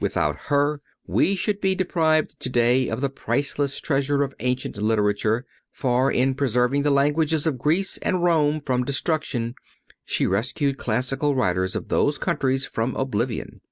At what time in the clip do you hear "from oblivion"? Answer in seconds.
12.66-13.62